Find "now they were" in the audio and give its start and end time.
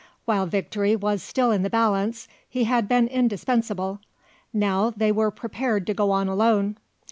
4.51-5.29